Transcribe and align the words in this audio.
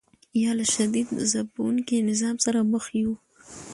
یا 0.41 0.51
له 0.59 0.65
شدید 0.73 1.07
ځپونکي 1.31 1.97
نظام 2.09 2.35
سره 2.45 2.59
مخ 2.71 2.85
یو. 2.99 3.11